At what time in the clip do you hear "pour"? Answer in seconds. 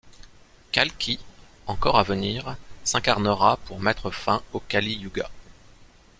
3.65-3.79